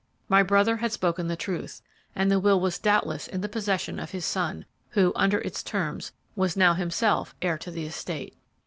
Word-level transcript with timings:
My 0.27 0.41
brother 0.41 0.77
had 0.77 0.91
spoken 0.91 1.27
the 1.27 1.35
truth, 1.35 1.79
and 2.15 2.31
the 2.31 2.39
will 2.39 2.59
was 2.59 2.79
doubtless 2.79 3.27
in 3.27 3.41
the 3.41 3.47
possession 3.47 3.99
of 3.99 4.09
his 4.09 4.25
son, 4.25 4.65
who, 4.89 5.11
under 5.15 5.37
its 5.41 5.61
terms, 5.61 6.11
was 6.35 6.57
now 6.57 6.73
himself 6.73 7.35
heir 7.43 7.59
to 7.59 7.69
the 7.69 7.85
estate. 7.85 8.35